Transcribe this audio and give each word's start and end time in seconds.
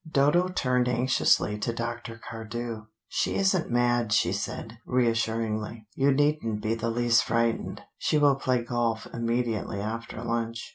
Dodo 0.11 0.47
turned 0.47 0.89
anxiously 0.89 1.59
to 1.59 1.71
Dr. 1.73 2.17
Cardew. 2.27 2.85
"She 3.07 3.35
isn't 3.35 3.69
mad," 3.69 4.11
she 4.11 4.33
said 4.33 4.79
reassuringly. 4.83 5.85
"You 5.93 6.11
needn't 6.11 6.63
be 6.63 6.73
the 6.73 6.89
least 6.89 7.23
frightened. 7.23 7.83
She 7.99 8.17
will 8.17 8.33
play 8.33 8.63
golf 8.63 9.05
immediately 9.13 9.79
after 9.79 10.23
lunch." 10.23 10.67